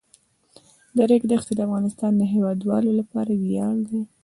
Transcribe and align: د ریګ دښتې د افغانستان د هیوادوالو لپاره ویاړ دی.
د 0.95 0.97
ریګ 1.09 1.23
دښتې 1.31 1.53
د 1.55 1.59
افغانستان 1.67 2.11
د 2.17 2.21
هیوادوالو 2.33 2.91
لپاره 2.99 3.31
ویاړ 3.43 3.75
دی. 3.89 4.01